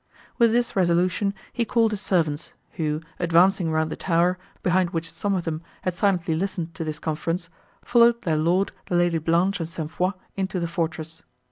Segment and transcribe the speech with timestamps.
[0.39, 5.35] With this resolution he called his servants, who, advancing round the tower, behind which some
[5.35, 7.51] of them had silently listened to this conference,
[7.83, 9.91] followed their Lord, the Lady Blanche, and St.
[9.91, 11.21] Foix into the fortress.